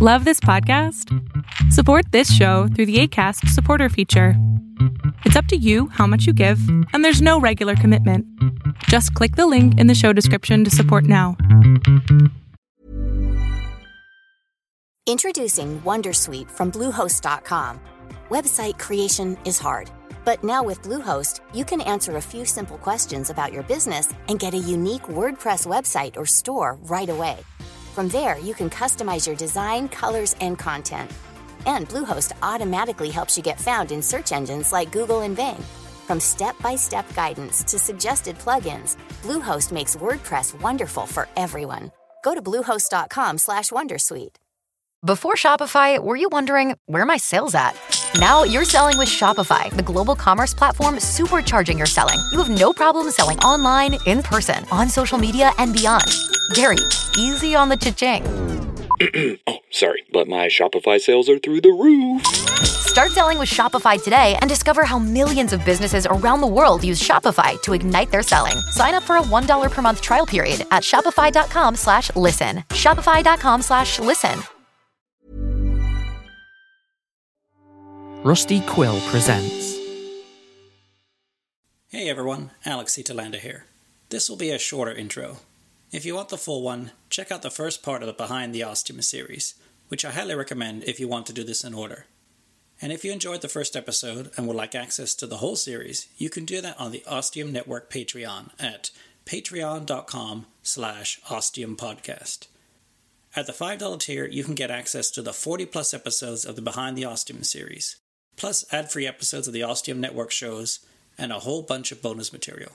Love 0.00 0.24
this 0.24 0.38
podcast? 0.38 1.12
Support 1.72 2.12
this 2.12 2.32
show 2.32 2.68
through 2.68 2.86
the 2.86 3.00
ACAST 3.02 3.48
supporter 3.48 3.88
feature. 3.88 4.34
It's 5.24 5.34
up 5.34 5.46
to 5.46 5.56
you 5.56 5.88
how 5.88 6.06
much 6.06 6.24
you 6.24 6.32
give, 6.32 6.60
and 6.92 7.04
there's 7.04 7.20
no 7.20 7.40
regular 7.40 7.74
commitment. 7.74 8.24
Just 8.84 9.12
click 9.14 9.34
the 9.34 9.48
link 9.48 9.76
in 9.80 9.88
the 9.88 9.96
show 9.96 10.12
description 10.12 10.62
to 10.62 10.70
support 10.70 11.02
now. 11.02 11.36
Introducing 15.08 15.80
Wondersuite 15.80 16.48
from 16.48 16.70
Bluehost.com. 16.70 17.80
Website 18.28 18.78
creation 18.78 19.36
is 19.44 19.58
hard, 19.58 19.90
but 20.24 20.44
now 20.44 20.62
with 20.62 20.80
Bluehost, 20.82 21.40
you 21.52 21.64
can 21.64 21.80
answer 21.80 22.18
a 22.18 22.22
few 22.22 22.44
simple 22.44 22.78
questions 22.78 23.30
about 23.30 23.52
your 23.52 23.64
business 23.64 24.14
and 24.28 24.38
get 24.38 24.54
a 24.54 24.58
unique 24.58 25.08
WordPress 25.08 25.66
website 25.66 26.16
or 26.16 26.24
store 26.24 26.78
right 26.84 27.08
away. 27.08 27.38
From 27.98 28.06
there, 28.06 28.38
you 28.38 28.54
can 28.54 28.70
customize 28.70 29.26
your 29.26 29.34
design, 29.34 29.88
colors, 29.88 30.36
and 30.40 30.56
content. 30.56 31.10
And 31.66 31.88
Bluehost 31.88 32.30
automatically 32.44 33.10
helps 33.10 33.36
you 33.36 33.42
get 33.42 33.58
found 33.58 33.90
in 33.90 34.02
search 34.02 34.30
engines 34.30 34.70
like 34.72 34.92
Google 34.92 35.22
and 35.22 35.34
Bing. 35.34 35.60
From 36.06 36.20
step-by-step 36.20 37.12
guidance 37.16 37.64
to 37.64 37.76
suggested 37.76 38.38
plugins, 38.38 38.96
Bluehost 39.24 39.72
makes 39.72 39.96
WordPress 39.96 40.60
wonderful 40.60 41.06
for 41.06 41.26
everyone. 41.36 41.90
Go 42.22 42.36
to 42.36 42.40
bluehost.com/wondersuite. 42.40 44.36
Before 45.04 45.34
Shopify, 45.34 45.98
were 45.98 46.14
you 46.22 46.28
wondering 46.28 46.76
where 46.86 47.04
my 47.04 47.16
sales 47.16 47.56
at? 47.56 47.74
Now 48.14 48.44
you're 48.44 48.64
selling 48.64 48.96
with 48.96 49.08
Shopify, 49.08 49.72
the 49.76 49.82
global 49.82 50.14
commerce 50.14 50.54
platform 50.54 50.98
supercharging 50.98 51.78
your 51.78 51.90
selling. 51.98 52.20
You 52.30 52.38
have 52.38 52.60
no 52.64 52.72
problem 52.72 53.10
selling 53.10 53.40
online, 53.40 53.98
in 54.06 54.22
person, 54.22 54.64
on 54.70 54.88
social 54.88 55.18
media, 55.18 55.50
and 55.58 55.72
beyond. 55.72 56.37
Gary, 56.54 56.78
easy 57.16 57.54
on 57.54 57.68
the 57.68 57.76
cha-ching. 57.76 58.24
oh, 59.46 59.58
sorry, 59.70 60.04
but 60.12 60.26
my 60.28 60.46
Shopify 60.46 60.98
sales 61.00 61.28
are 61.28 61.38
through 61.38 61.60
the 61.60 61.70
roof. 61.70 62.24
Start 62.64 63.10
selling 63.10 63.38
with 63.38 63.48
Shopify 63.48 64.02
today 64.02 64.36
and 64.40 64.48
discover 64.48 64.84
how 64.84 64.98
millions 64.98 65.52
of 65.52 65.64
businesses 65.64 66.06
around 66.06 66.40
the 66.40 66.46
world 66.46 66.82
use 66.82 67.00
Shopify 67.00 67.60
to 67.62 67.74
ignite 67.74 68.10
their 68.10 68.22
selling. 68.22 68.56
Sign 68.70 68.94
up 68.94 69.02
for 69.02 69.16
a 69.16 69.22
$1 69.22 69.70
per 69.70 69.82
month 69.82 70.00
trial 70.00 70.26
period 70.26 70.62
at 70.70 70.82
shopify.com 70.82 71.76
slash 71.76 72.14
listen. 72.16 72.64
Shopify.com 72.70 73.62
slash 73.62 73.98
listen. 73.98 74.40
Rusty 78.24 78.60
Quill 78.62 79.00
presents. 79.10 79.78
Hey 81.90 82.08
everyone, 82.10 82.50
Alex 82.64 82.96
Italanda 82.96 83.36
here. 83.36 83.66
This 84.08 84.28
will 84.28 84.36
be 84.36 84.50
a 84.50 84.58
shorter 84.58 84.92
intro. 84.92 85.38
If 85.90 86.04
you 86.04 86.14
want 86.14 86.28
the 86.28 86.36
full 86.36 86.62
one, 86.62 86.90
check 87.08 87.32
out 87.32 87.40
the 87.40 87.50
first 87.50 87.82
part 87.82 88.02
of 88.02 88.08
the 88.08 88.12
Behind 88.12 88.54
the 88.54 88.62
Ostium 88.62 89.00
series, 89.00 89.54
which 89.88 90.04
I 90.04 90.10
highly 90.10 90.34
recommend 90.34 90.84
if 90.84 91.00
you 91.00 91.08
want 91.08 91.24
to 91.26 91.32
do 91.32 91.42
this 91.42 91.64
in 91.64 91.72
order. 91.72 92.04
And 92.82 92.92
if 92.92 93.06
you 93.06 93.10
enjoyed 93.10 93.40
the 93.40 93.48
first 93.48 93.74
episode 93.74 94.30
and 94.36 94.46
would 94.46 94.56
like 94.56 94.74
access 94.74 95.14
to 95.14 95.26
the 95.26 95.38
whole 95.38 95.56
series, 95.56 96.06
you 96.18 96.28
can 96.28 96.44
do 96.44 96.60
that 96.60 96.78
on 96.78 96.92
the 96.92 97.02
Ostium 97.06 97.52
Network 97.52 97.90
Patreon 97.90 98.50
at 98.60 98.90
patreon.com 99.24 100.46
slash 100.62 101.22
ostiumpodcast. 101.22 102.48
At 103.34 103.46
the 103.46 103.52
$5 103.52 104.00
tier, 104.00 104.26
you 104.26 104.44
can 104.44 104.54
get 104.54 104.70
access 104.70 105.10
to 105.12 105.22
the 105.22 105.32
40 105.32 105.64
plus 105.66 105.94
episodes 105.94 106.44
of 106.44 106.54
the 106.54 106.62
Behind 106.62 106.98
the 106.98 107.06
Ostium 107.06 107.42
series, 107.44 107.96
plus 108.36 108.66
ad-free 108.72 109.06
episodes 109.06 109.46
of 109.46 109.54
the 109.54 109.62
Ostium 109.62 110.00
Network 110.02 110.32
shows, 110.32 110.80
and 111.16 111.32
a 111.32 111.40
whole 111.40 111.62
bunch 111.62 111.92
of 111.92 112.02
bonus 112.02 112.30
material. 112.30 112.72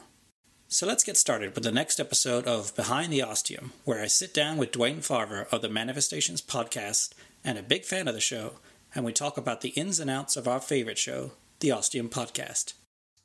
So 0.74 0.88
let's 0.88 1.04
get 1.04 1.18
started 1.18 1.54
with 1.54 1.64
the 1.64 1.72
next 1.72 2.00
episode 2.00 2.48
of 2.48 2.76
Behind 2.76 3.14
the 3.14 3.22
Ostium, 3.22 3.74
where 3.84 4.02
I 4.02 4.08
sit 4.08 4.34
down 4.34 4.58
with 4.58 4.72
Dwayne 4.72 5.04
Farver 5.04 5.48
of 5.52 5.62
the 5.62 5.70
Manifestations 5.70 6.42
podcast 6.42 7.14
and 7.44 7.60
a 7.60 7.62
big 7.62 7.86
fan 7.86 8.08
of 8.08 8.16
the 8.16 8.20
show, 8.20 8.54
and 8.96 9.06
we 9.06 9.14
talk 9.14 9.38
about 9.38 9.62
the 9.62 9.70
ins 9.70 10.00
and 10.00 10.10
outs 10.10 10.36
of 10.36 10.48
our 10.48 10.60
favorite 10.60 10.98
show, 10.98 11.34
the 11.60 11.72
Ostium 11.72 12.10
podcast. 12.10 12.74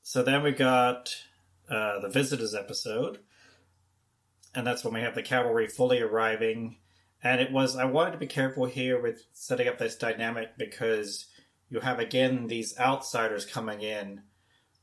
So 0.03 0.23
then 0.23 0.43
we 0.43 0.53
got 0.53 1.17
uh, 1.71 2.01
the 2.01 2.11
visitors 2.11 2.55
episode, 2.55 3.21
and 4.55 4.67
that's 4.67 4.85
when 4.85 4.93
we 4.93 5.01
have 5.01 5.15
the 5.15 5.23
cavalry 5.23 5.69
fully 5.69 6.03
arriving. 6.03 6.77
And 7.23 7.41
it 7.41 7.51
was 7.51 7.77
I 7.77 7.87
wanted 7.87 8.11
to 8.11 8.19
be 8.19 8.27
careful 8.27 8.67
here 8.67 9.01
with 9.01 9.25
setting 9.33 9.69
up 9.69 9.79
this 9.79 9.97
dynamic 9.97 10.59
because 10.59 11.25
you 11.71 11.81
have 11.81 11.99
again 11.99 12.49
these 12.49 12.79
outsiders 12.79 13.47
coming 13.47 13.81
in, 13.81 14.21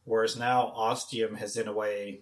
whereas 0.04 0.36
now 0.36 0.74
Ostium 0.76 1.36
has 1.36 1.58
in 1.58 1.68
a 1.68 1.72
way 1.72 2.22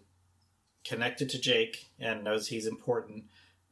connected 0.84 1.30
to 1.30 1.40
Jake 1.40 1.88
and 2.00 2.24
knows 2.24 2.48
he's 2.48 2.68
important, 2.68 3.26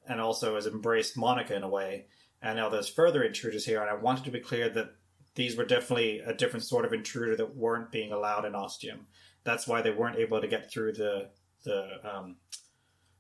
and 0.07 0.19
also 0.19 0.55
has 0.55 0.67
embraced 0.67 1.17
Monica 1.17 1.55
in 1.55 1.63
a 1.63 1.69
way. 1.69 2.05
And 2.41 2.57
now 2.57 2.69
there's 2.69 2.89
further 2.89 3.23
intruders 3.23 3.66
here, 3.66 3.81
and 3.81 3.89
I 3.89 3.94
wanted 3.94 4.25
to 4.25 4.31
be 4.31 4.39
clear 4.39 4.69
that 4.69 4.95
these 5.35 5.55
were 5.55 5.66
definitely 5.66 6.19
a 6.19 6.33
different 6.33 6.66
sort 6.66 6.85
of 6.85 6.94
intruder 6.94 7.35
that 7.35 7.55
weren't 7.55 7.91
being 7.91 8.11
allowed 8.11 8.45
in 8.45 8.55
Ostium. 8.55 9.07
That's 9.44 9.67
why 9.67 9.81
they 9.81 9.91
weren't 9.91 10.17
able 10.17 10.41
to 10.41 10.47
get 10.47 10.72
through 10.72 10.94
the 10.94 11.29
the 11.63 11.99
um, 12.03 12.38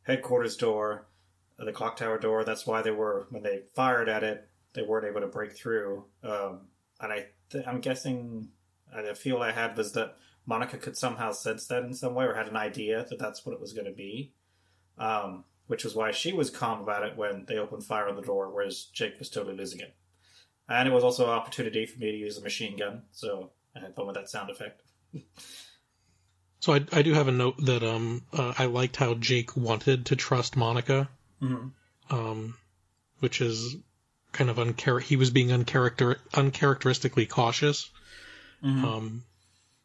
headquarters 0.03 0.57
door, 0.57 1.05
the 1.57 1.71
clock 1.71 1.97
tower 1.97 2.17
door. 2.17 2.43
That's 2.43 2.65
why 2.65 2.81
they 2.81 2.91
were 2.91 3.27
when 3.29 3.43
they 3.43 3.61
fired 3.75 4.09
at 4.09 4.23
it, 4.23 4.49
they 4.73 4.81
weren't 4.81 5.05
able 5.05 5.21
to 5.21 5.27
break 5.27 5.53
through. 5.53 6.05
Um, 6.23 6.61
and 6.99 7.13
I 7.13 7.27
th- 7.49 7.65
I'm 7.67 7.81
guessing 7.81 8.49
the 8.93 9.15
feel 9.15 9.41
I 9.41 9.51
had 9.51 9.77
was 9.77 9.93
that 9.93 10.17
Monica 10.51 10.77
could 10.77 10.97
somehow 10.97 11.31
sense 11.31 11.67
that 11.67 11.83
in 11.83 11.93
some 11.93 12.13
way 12.13 12.25
or 12.25 12.33
had 12.33 12.47
an 12.47 12.57
idea 12.57 13.05
that 13.09 13.17
that's 13.17 13.45
what 13.45 13.53
it 13.53 13.61
was 13.61 13.71
going 13.71 13.85
to 13.85 13.93
be. 13.93 14.33
Um, 14.97 15.45
which 15.67 15.85
was 15.85 15.95
why 15.95 16.11
she 16.11 16.33
was 16.33 16.49
calm 16.49 16.81
about 16.81 17.05
it 17.05 17.15
when 17.15 17.45
they 17.47 17.57
opened 17.57 17.85
fire 17.85 18.09
on 18.09 18.17
the 18.17 18.21
door, 18.21 18.51
whereas 18.53 18.89
Jake 18.91 19.17
was 19.17 19.29
totally 19.29 19.55
losing 19.55 19.79
it. 19.79 19.95
And 20.67 20.85
it 20.85 20.91
was 20.91 21.05
also 21.05 21.23
an 21.23 21.29
opportunity 21.29 21.85
for 21.85 21.97
me 21.97 22.11
to 22.11 22.17
use 22.17 22.37
a 22.37 22.41
machine 22.41 22.75
gun, 22.75 23.03
so 23.13 23.51
I 23.73 23.79
had 23.79 23.95
fun 23.95 24.05
with 24.05 24.17
that 24.17 24.29
sound 24.29 24.49
effect. 24.49 24.81
So 26.59 26.73
I, 26.73 26.81
I 26.91 27.01
do 27.03 27.13
have 27.13 27.29
a 27.29 27.31
note 27.31 27.55
that 27.59 27.83
um 27.83 28.21
uh, 28.33 28.53
I 28.57 28.65
liked 28.65 28.97
how 28.97 29.13
Jake 29.13 29.55
wanted 29.55 30.07
to 30.07 30.17
trust 30.17 30.57
Monica, 30.57 31.09
mm-hmm. 31.41 32.15
um, 32.15 32.57
which 33.19 33.39
is 33.39 33.77
kind 34.33 34.49
of 34.49 34.57
unchar- 34.57 35.01
he 35.01 35.15
was 35.15 35.29
being 35.29 35.47
uncharacter 35.47 36.17
uncharacteristically 36.33 37.27
cautious. 37.27 37.89
Mm-hmm. 38.61 38.85
Um, 38.85 39.23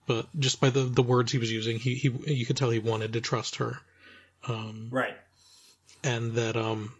but 0.06 0.26
just 0.38 0.60
by 0.60 0.70
the, 0.70 0.80
the 0.80 1.02
words 1.02 1.32
he 1.32 1.38
was 1.38 1.50
using, 1.50 1.78
he, 1.78 1.94
he 1.94 2.08
you 2.32 2.46
could 2.46 2.56
tell 2.56 2.70
he 2.70 2.78
wanted 2.78 3.12
to 3.14 3.20
trust 3.20 3.56
her. 3.56 3.78
Um, 4.48 4.88
right. 4.90 5.16
And 6.04 6.32
that 6.34 6.56
um, 6.56 6.94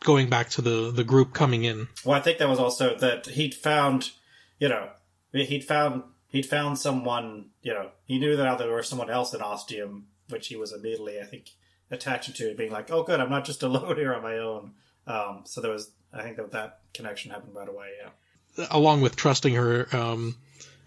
going 0.00 0.28
back 0.28 0.50
to 0.50 0.62
the 0.62 0.90
the 0.90 1.04
group 1.04 1.32
coming 1.32 1.64
in. 1.64 1.88
Well, 2.04 2.16
I 2.16 2.20
think 2.20 2.38
that 2.38 2.48
was 2.48 2.58
also 2.58 2.96
that 2.98 3.26
he'd 3.26 3.54
found, 3.54 4.10
you 4.58 4.68
know, 4.68 4.90
he'd 5.32 5.64
found 5.64 6.02
he'd 6.30 6.46
found 6.46 6.78
someone, 6.78 7.46
you 7.62 7.72
know, 7.72 7.90
he 8.04 8.18
knew 8.18 8.36
that 8.36 8.58
there 8.58 8.72
was 8.72 8.88
someone 8.88 9.10
else 9.10 9.34
in 9.34 9.40
Ostium, 9.40 10.06
which 10.28 10.48
he 10.48 10.56
was 10.56 10.72
immediately, 10.72 11.20
I 11.20 11.24
think, 11.24 11.50
attaching 11.90 12.34
to, 12.34 12.54
being 12.54 12.72
like, 12.72 12.90
oh, 12.90 13.02
good, 13.02 13.20
I'm 13.20 13.30
not 13.30 13.44
just 13.44 13.62
alone 13.64 13.96
here 13.96 14.14
on 14.14 14.22
my 14.22 14.38
own. 14.38 14.72
Um, 15.06 15.42
so 15.44 15.60
there 15.60 15.72
was, 15.72 15.90
I 16.12 16.22
think 16.22 16.36
that 16.36 16.52
that 16.52 16.80
connection 16.94 17.30
happened 17.30 17.54
right 17.54 17.68
away. 17.68 17.88
Yeah. 18.02 18.66
Along 18.70 19.00
with 19.00 19.16
trusting 19.16 19.54
her, 19.54 19.88
um, 19.92 20.36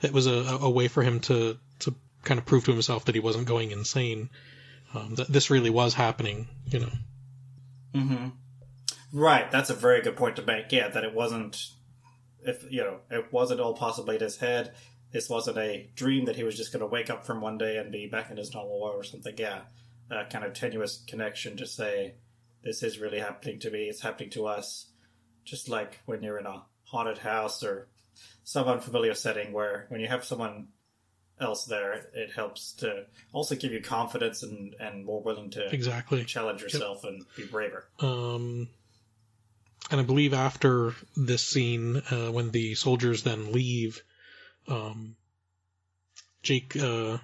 it 0.04 0.14
was 0.14 0.28
a, 0.28 0.60
a 0.62 0.70
way 0.70 0.88
for 0.88 1.04
him 1.04 1.20
to 1.22 1.58
to 1.80 1.96
kind 2.24 2.40
of 2.40 2.46
prove 2.46 2.66
to 2.66 2.72
himself 2.72 3.06
that 3.06 3.16
he 3.16 3.22
wasn't 3.22 3.48
going 3.48 3.72
insane. 3.72 4.30
Um, 4.94 5.16
that 5.16 5.28
this 5.28 5.50
really 5.50 5.72
was 5.72 5.96
happening, 5.96 6.48
you 6.68 6.80
know. 6.80 6.92
Mm-hmm. 7.96 8.28
Right. 9.12 9.50
That's 9.52 9.70
a 9.70 9.76
very 9.76 10.02
good 10.02 10.16
point 10.16 10.36
to 10.36 10.44
make. 10.44 10.72
Yeah, 10.72 10.88
that 10.90 11.04
it 11.04 11.14
wasn't, 11.14 11.68
if 12.42 12.64
you 12.72 12.84
know, 12.84 13.00
it 13.10 13.32
wasn't 13.32 13.60
all 13.60 13.74
possibly 13.74 14.16
in 14.16 14.22
his 14.22 14.38
head. 14.38 14.74
This 15.12 15.30
wasn't 15.30 15.58
a 15.58 15.90
dream 15.96 16.26
that 16.26 16.36
he 16.36 16.44
was 16.44 16.58
just 16.58 16.72
going 16.74 16.82
to 16.82 16.88
wake 16.88 17.10
up 17.10 17.26
from 17.26 17.42
one 17.42 17.58
day 17.58 17.78
and 17.78 17.92
be 17.92 18.08
back 18.08 18.32
in 18.32 18.38
his 18.38 18.54
normal 18.54 18.82
world 18.82 18.96
or 19.00 19.04
something. 19.04 19.36
Yeah, 19.38 19.62
a 20.10 20.26
kind 20.26 20.46
of 20.46 20.54
tenuous 20.54 21.04
connection 21.08 21.58
to 21.58 21.68
say 21.68 22.16
this 22.64 22.82
is 22.82 23.00
really 23.00 23.20
happening 23.20 23.60
to 23.60 23.72
me. 23.72 23.86
It's 23.86 24.02
happening 24.02 24.32
to 24.32 24.48
us. 24.48 24.88
Just 25.44 25.70
like 25.70 26.00
when 26.06 26.24
you're 26.24 26.40
in 26.40 26.46
a 26.46 26.64
haunted 26.86 27.18
house 27.18 27.64
or 27.64 27.90
some 28.44 28.68
unfamiliar 28.68 29.14
setting 29.14 29.54
where 29.54 29.86
when 29.90 30.02
you 30.02 30.08
have 30.08 30.26
someone 30.26 30.68
else 31.40 31.66
there, 31.66 31.94
it 32.14 32.32
helps 32.34 32.74
to 32.74 33.06
also 33.32 33.56
give 33.56 33.72
you 33.72 33.82
confidence 33.82 34.44
and, 34.44 34.76
and 34.80 35.06
more 35.06 35.22
willing 35.22 35.50
to 35.52 35.68
exactly 35.74 36.24
challenge 36.24 36.62
yourself 36.62 37.02
yep. 37.04 37.14
and 37.14 37.26
be 37.36 37.46
braver. 37.46 37.86
Um, 38.00 38.70
and 39.92 40.00
I 40.00 40.04
believe 40.04 40.34
after 40.34 40.94
this 41.16 41.44
scene, 41.44 41.98
uh, 42.10 42.32
when 42.32 42.52
the 42.52 42.76
soldiers 42.76 43.24
then 43.24 43.52
leave, 43.52 44.02
um, 44.68 45.16
Jake 46.42 46.76
uh, 46.76 47.18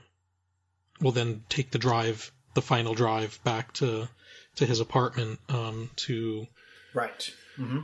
will 1.00 1.12
then 1.12 1.44
take 1.50 1.72
the 1.72 1.78
drive, 1.78 2.32
the 2.54 2.62
final 2.62 2.94
drive 2.94 3.40
back 3.44 3.74
to 3.74 4.10
to 4.56 4.66
his 4.66 4.82
apartment 4.82 5.40
um, 5.48 5.90
to 5.96 6.46
right 6.94 7.32
mm-hmm. 7.58 7.80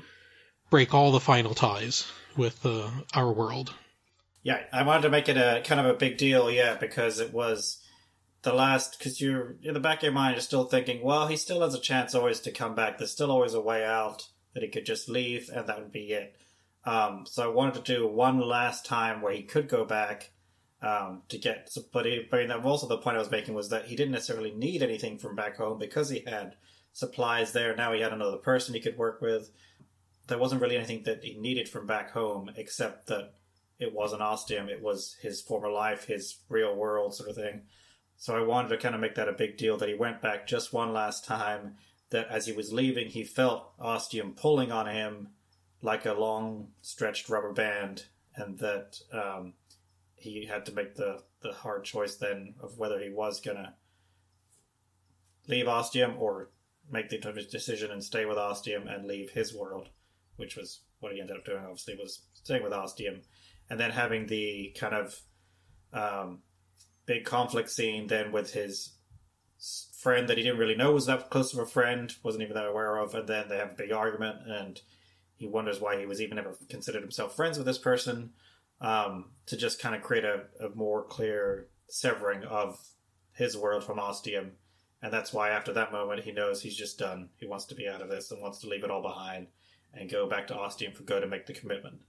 Break 0.75 0.93
all 0.93 1.13
the 1.13 1.21
final 1.21 1.53
ties 1.53 2.11
with 2.35 2.65
uh, 2.65 2.89
our 3.13 3.31
world. 3.31 3.73
Yeah, 4.43 4.59
I 4.73 4.83
wanted 4.83 5.03
to 5.03 5.09
make 5.09 5.29
it 5.29 5.37
a 5.37 5.61
kind 5.63 5.79
of 5.79 5.85
a 5.85 5.97
big 5.97 6.17
deal, 6.17 6.51
yeah, 6.51 6.75
because 6.75 7.21
it 7.21 7.31
was 7.31 7.81
the 8.41 8.51
last. 8.51 8.97
Because 8.97 9.21
you're 9.21 9.55
in 9.63 9.73
the 9.73 9.79
back 9.79 9.99
of 9.99 10.03
your 10.03 10.11
mind, 10.11 10.35
you're 10.35 10.41
still 10.41 10.65
thinking, 10.65 11.01
well, 11.01 11.27
he 11.27 11.37
still 11.37 11.61
has 11.61 11.73
a 11.73 11.79
chance 11.79 12.13
always 12.13 12.41
to 12.41 12.51
come 12.51 12.75
back. 12.75 12.97
There's 12.97 13.13
still 13.13 13.31
always 13.31 13.53
a 13.53 13.61
way 13.61 13.85
out. 13.85 14.27
that 14.53 14.63
he 14.63 14.69
could 14.69 14.85
just 14.85 15.07
leave 15.07 15.49
and 15.53 15.65
that 15.67 15.79
would 15.79 15.93
be 15.93 16.11
it. 16.11 16.35
Um, 16.83 17.25
so 17.25 17.49
I 17.49 17.53
wanted 17.53 17.85
to 17.85 17.93
do 17.95 18.05
one 18.05 18.41
last 18.41 18.85
time 18.85 19.21
where 19.21 19.31
he 19.31 19.43
could 19.43 19.69
go 19.69 19.85
back 19.85 20.31
um, 20.81 21.21
to 21.29 21.37
get. 21.37 21.69
But, 21.93 22.05
he, 22.05 22.27
but 22.29 22.51
also 22.65 22.87
the 22.87 22.97
point 22.97 23.15
I 23.15 23.19
was 23.19 23.31
making 23.31 23.53
was 23.53 23.69
that 23.69 23.85
he 23.85 23.95
didn't 23.95 24.11
necessarily 24.11 24.51
need 24.51 24.83
anything 24.83 25.19
from 25.19 25.37
back 25.37 25.55
home 25.55 25.79
because 25.79 26.09
he 26.09 26.25
had 26.27 26.57
supplies 26.91 27.53
there. 27.53 27.73
Now 27.77 27.93
he 27.93 28.01
had 28.01 28.11
another 28.11 28.37
person 28.37 28.73
he 28.73 28.81
could 28.81 28.97
work 28.97 29.21
with. 29.21 29.51
There 30.27 30.37
wasn't 30.37 30.61
really 30.61 30.77
anything 30.77 31.03
that 31.03 31.23
he 31.23 31.35
needed 31.35 31.69
from 31.69 31.85
back 31.85 32.11
home 32.11 32.51
except 32.55 33.07
that 33.07 33.33
it 33.79 33.93
wasn't 33.93 34.21
Ostium. 34.21 34.69
It 34.69 34.81
was 34.81 35.17
his 35.21 35.41
former 35.41 35.69
life, 35.69 36.05
his 36.05 36.37
real 36.49 36.75
world 36.75 37.13
sort 37.13 37.29
of 37.29 37.35
thing. 37.35 37.61
So 38.17 38.35
I 38.35 38.41
wanted 38.41 38.69
to 38.69 38.77
kind 38.77 38.95
of 38.95 39.01
make 39.01 39.15
that 39.15 39.27
a 39.27 39.33
big 39.33 39.57
deal 39.57 39.77
that 39.77 39.89
he 39.89 39.95
went 39.95 40.21
back 40.21 40.47
just 40.47 40.73
one 40.73 40.93
last 40.93 41.25
time. 41.25 41.75
That 42.11 42.27
as 42.29 42.45
he 42.45 42.53
was 42.53 42.71
leaving, 42.71 43.09
he 43.09 43.23
felt 43.23 43.73
Ostium 43.79 44.33
pulling 44.33 44.71
on 44.71 44.87
him 44.87 45.29
like 45.81 46.05
a 46.05 46.13
long 46.13 46.69
stretched 46.81 47.29
rubber 47.29 47.51
band, 47.51 48.05
and 48.35 48.57
that 48.59 48.99
um, 49.11 49.53
he 50.15 50.45
had 50.45 50.65
to 50.65 50.73
make 50.73 50.95
the, 50.95 51.21
the 51.41 51.51
hard 51.51 51.83
choice 51.83 52.15
then 52.15 52.55
of 52.61 52.77
whether 52.77 52.99
he 52.99 53.09
was 53.09 53.41
gonna 53.41 53.75
leave 55.47 55.67
Ostium 55.67 56.15
or 56.17 56.49
make 56.89 57.09
the 57.09 57.17
decision 57.17 57.91
and 57.91 58.03
stay 58.03 58.25
with 58.25 58.37
Ostium 58.37 58.87
and 58.87 59.05
leave 59.07 59.31
his 59.31 59.53
world, 59.53 59.89
which 60.37 60.55
was 60.55 60.81
what 60.99 61.13
he 61.13 61.21
ended 61.21 61.37
up 61.37 61.45
doing. 61.45 61.63
Obviously, 61.63 61.95
was 61.95 62.21
staying 62.33 62.63
with 62.63 62.73
Ostium, 62.73 63.21
and 63.69 63.79
then 63.79 63.91
having 63.91 64.27
the 64.27 64.75
kind 64.79 64.93
of 64.93 65.21
um, 65.93 66.39
big 67.05 67.25
conflict 67.25 67.69
scene 67.69 68.07
then 68.07 68.31
with 68.31 68.53
his 68.53 68.93
friend 69.99 70.27
that 70.27 70.37
he 70.37 70.43
didn't 70.43 70.59
really 70.59 70.75
know 70.75 70.91
was 70.91 71.05
that 71.05 71.29
close 71.29 71.53
of 71.53 71.59
a 71.59 71.65
friend, 71.65 72.13
wasn't 72.23 72.43
even 72.43 72.55
that 72.55 72.67
aware 72.67 72.97
of, 72.97 73.15
and 73.15 73.27
then 73.27 73.47
they 73.49 73.57
have 73.57 73.71
a 73.71 73.75
big 73.75 73.91
argument, 73.91 74.37
and 74.47 74.81
he 75.35 75.47
wonders 75.47 75.79
why 75.79 75.99
he 75.99 76.05
was 76.05 76.21
even 76.21 76.39
ever 76.39 76.55
considered 76.69 77.01
himself 77.01 77.35
friends 77.35 77.57
with 77.57 77.67
this 77.67 77.77
person. 77.77 78.31
Um, 78.81 79.31
to 79.45 79.55
just 79.55 79.79
kind 79.79 79.95
of 79.95 80.01
create 80.01 80.25
a, 80.25 80.43
a 80.59 80.69
more 80.75 81.03
clear 81.05 81.67
severing 81.87 82.43
of 82.43 82.77
his 83.31 83.55
world 83.55 83.85
from 83.85 83.99
Ostium 83.99 84.51
and 85.05 85.13
that's 85.13 85.31
why 85.31 85.49
after 85.49 85.71
that 85.73 85.91
moment, 85.91 86.23
he 86.23 86.31
knows 86.31 86.63
he's 86.63 86.75
just 86.75 86.97
done. 86.97 87.29
He 87.37 87.45
wants 87.45 87.65
to 87.65 87.75
be 87.75 87.87
out 87.87 88.01
of 88.01 88.09
this 88.09 88.31
and 88.31 88.41
wants 88.41 88.57
to 88.61 88.67
leave 88.67 88.83
it 88.83 88.89
all 88.89 89.03
behind 89.03 89.45
and 89.95 90.09
go 90.09 90.27
back 90.27 90.47
to 90.47 90.55
Ostium 90.55 90.93
for 90.93 91.03
good 91.03 91.21
and 91.21 91.31
make 91.31 91.45
the 91.45 91.53
commitment. 91.53 92.01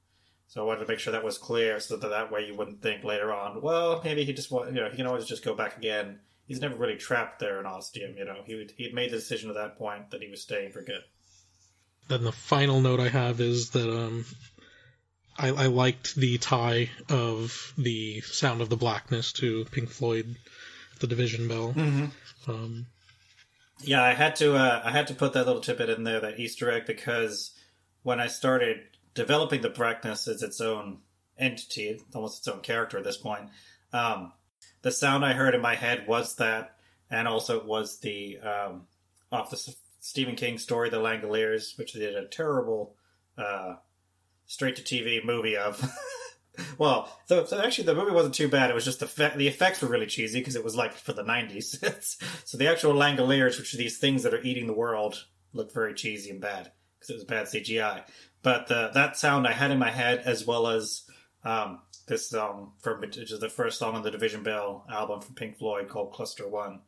So 0.49 0.63
I 0.63 0.65
wanted 0.65 0.81
to 0.81 0.89
make 0.89 0.99
sure 0.99 1.13
that 1.13 1.25
was 1.25 1.39
clear 1.39 1.81
so 1.81 1.97
that 1.97 2.09
that 2.09 2.31
way 2.31 2.47
you 2.47 2.55
wouldn't 2.55 2.83
think 2.83 3.05
later 3.05 3.33
on, 3.33 3.63
well, 3.63 4.01
maybe 4.05 4.25
he 4.25 4.33
just 4.33 4.51
want, 4.51 4.73
you 4.73 4.81
know, 4.81 4.89
he 4.89 4.97
can 4.97 5.07
always 5.07 5.27
just 5.27 5.45
go 5.45 5.55
back 5.55 5.77
again. 5.77 6.21
He's 6.47 6.61
never 6.61 6.77
really 6.77 6.97
trapped 6.97 7.41
there 7.41 7.59
in 7.59 7.67
Ostium, 7.67 8.17
you 8.17 8.25
know. 8.25 8.43
He 8.45 8.55
would, 8.55 8.73
he'd 8.77 8.95
made 8.95 9.11
the 9.11 9.17
decision 9.17 9.51
at 9.51 9.57
that 9.57 9.77
point 9.77 10.11
that 10.11 10.23
he 10.23 10.31
was 10.31 10.43
staying 10.43 10.71
for 10.71 10.83
good. 10.83 11.03
Then 12.09 12.23
the 12.23 12.31
final 12.31 12.81
note 12.81 13.01
I 13.01 13.09
have 13.09 13.41
is 13.41 13.71
that 13.71 13.91
um, 13.91 14.25
I, 15.37 15.49
I 15.49 15.67
liked 15.67 16.15
the 16.15 16.39
tie 16.39 16.91
of 17.09 17.75
the 17.77 18.21
Sound 18.21 18.61
of 18.61 18.69
the 18.69 18.77
Blackness 18.77 19.33
to 19.35 19.65
Pink 19.73 19.91
Floyd, 19.91 20.37
the 21.01 21.09
Division 21.09 21.49
Bell. 21.49 21.73
Mm-hmm. 21.73 22.51
Um, 22.51 22.87
yeah, 23.83 24.03
I 24.03 24.15
had 24.15 24.37
to 24.37 24.55
uh, 24.55 24.83
I 24.85 24.93
had 24.93 25.09
to 25.09 25.15
put 25.15 25.33
that 25.33 25.47
little 25.47 25.61
tidbit 25.61 25.91
in 25.91 26.05
there, 26.05 26.21
that 26.21 26.39
Easter 26.39 26.71
egg, 26.71 26.87
because 26.87 27.51
when 28.07 28.21
I 28.21 28.29
started 28.29 28.83
developing 29.15 29.63
the 29.63 29.69
Blackness 29.69 30.29
as 30.29 30.41
its 30.41 30.61
own 30.61 30.99
entity, 31.37 32.01
almost 32.15 32.39
its 32.39 32.47
own 32.47 32.61
character 32.61 32.99
at 32.99 33.03
this 33.03 33.17
point, 33.17 33.49
um, 33.93 34.33
the 34.83 34.93
sound 34.93 35.25
I 35.25 35.33
heard 35.33 35.57
in 35.57 35.61
my 35.61 35.75
head 35.75 36.07
was 36.07 36.37
that, 36.37 36.77
and 37.11 37.27
also 37.27 37.57
it 37.57 37.67
was 37.67 37.99
the 37.99 38.39
um, 38.39 38.83
off 39.33 39.51
the 39.51 39.75
Stephen 39.99 40.37
King 40.37 40.57
story, 40.59 40.89
The 40.89 41.01
Langoliers, 41.01 41.77
which 41.77 41.95
they 41.95 41.99
did 41.99 42.15
a 42.15 42.29
terrible 42.29 42.95
uh, 43.37 43.75
straight 44.47 44.77
to 44.77 44.83
TV 44.83 45.25
movie 45.25 45.57
of. 45.57 45.83
well, 46.79 47.13
so, 47.25 47.45
so, 47.45 47.61
actually, 47.61 47.87
the 47.87 47.97
movie 47.97 48.13
wasn't 48.13 48.37
too 48.37 48.47
bad. 48.47 48.71
It 48.71 48.75
was 48.75 48.85
just 48.85 49.01
the 49.01 49.09
fe- 49.09 49.35
the 49.35 49.49
effects 49.49 49.83
were 49.83 49.89
really 49.89 50.07
cheesy 50.07 50.39
because 50.39 50.55
it 50.55 50.63
was 50.63 50.77
like 50.77 50.93
for 50.93 51.13
the 51.13 51.25
'90s. 51.25 51.83
so 52.45 52.57
the 52.57 52.69
actual 52.69 52.95
Langoliers, 52.95 53.59
which 53.59 53.75
are 53.75 53.79
these 53.79 53.99
things 53.99 54.23
that 54.23 54.33
are 54.33 54.43
eating 54.43 54.69
the 54.69 54.73
world, 54.73 55.27
look 55.53 55.75
very 55.75 55.93
cheesy 55.93 56.31
and 56.31 56.41
bad 56.41 56.71
because 56.99 57.11
it 57.11 57.15
was 57.15 57.25
bad 57.25 57.47
CGI. 57.47 58.03
But 58.43 58.71
uh, 58.71 58.91
that 58.95 59.17
sound 59.17 59.47
I 59.47 59.53
had 59.53 59.71
in 59.71 59.79
my 59.79 59.91
head, 59.91 60.23
as 60.25 60.47
well 60.47 60.69
as 60.69 61.03
um, 61.45 61.81
this 62.07 62.29
song 62.31 62.73
from 62.81 63.01
which 63.01 63.17
is 63.17 63.39
the 63.41 63.49
first 63.49 63.79
song 63.79 63.95
on 63.95 64.03
the 64.03 64.11
Division 64.11 64.43
Bell 64.43 64.85
album 64.91 65.21
from 65.21 65.35
Pink 65.35 65.59
Floyd 65.59 65.89
called 65.89 66.13
Cluster 66.13 66.47
One. 66.49 66.81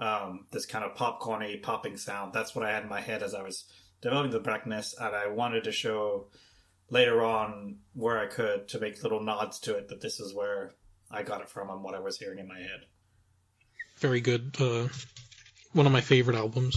Um, 0.00 0.46
this 0.50 0.66
kind 0.66 0.84
of 0.84 0.96
popcorny 0.96 1.62
popping 1.62 1.96
sound. 1.96 2.32
That's 2.32 2.54
what 2.54 2.64
I 2.64 2.72
had 2.72 2.82
in 2.82 2.88
my 2.88 3.00
head 3.00 3.22
as 3.22 3.34
I 3.34 3.42
was 3.42 3.64
developing 4.00 4.32
the 4.32 4.40
Blackness, 4.40 4.94
and 4.98 5.14
I 5.14 5.28
wanted 5.28 5.64
to 5.64 5.72
show 5.72 6.28
later 6.90 7.22
on 7.22 7.78
where 7.94 8.18
I 8.18 8.26
could 8.26 8.68
to 8.68 8.80
make 8.80 9.02
little 9.02 9.22
nods 9.22 9.60
to 9.60 9.76
it 9.76 9.88
that 9.88 10.00
this 10.00 10.18
is 10.20 10.34
where 10.34 10.72
I 11.10 11.22
got 11.22 11.40
it 11.40 11.48
from 11.48 11.70
and 11.70 11.82
what 11.82 11.94
I 11.94 12.00
was 12.00 12.18
hearing 12.18 12.38
in 12.38 12.48
my 12.48 12.58
head. 12.58 12.86
Very 13.98 14.20
good. 14.20 14.56
Uh, 14.58 14.88
one 15.72 15.86
of 15.86 15.92
my 15.92 16.00
favorite 16.00 16.36
albums. 16.36 16.76